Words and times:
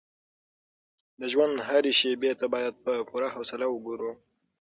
د 1.19 1.21
ژوند 1.33 1.55
هرې 1.67 1.91
شېبې 1.99 2.31
ته 2.39 2.45
باید 2.53 2.73
په 2.85 2.91
پوره 3.09 3.27
حوصله 3.35 3.65
وګورو. 3.69 4.11